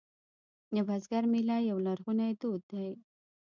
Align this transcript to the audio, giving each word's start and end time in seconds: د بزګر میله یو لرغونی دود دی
د 0.73 0.75
بزګر 0.87 1.23
میله 1.31 1.57
یو 1.69 1.77
لرغونی 1.87 2.31
دود 2.41 2.61
دی 2.71 2.87